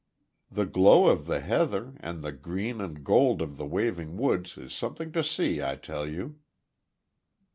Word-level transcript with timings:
The 0.49 0.65
glow 0.65 1.05
of 1.09 1.27
the 1.27 1.41
heather, 1.41 1.93
and 1.99 2.23
the 2.23 2.31
green 2.31 2.81
and 2.81 3.03
gold 3.05 3.39
of 3.39 3.57
the 3.57 3.67
waving 3.67 4.17
woods 4.17 4.57
is 4.57 4.73
something 4.73 5.11
to 5.11 5.23
see, 5.23 5.61
I 5.61 5.75
tell 5.75 6.07
you." 6.07 6.39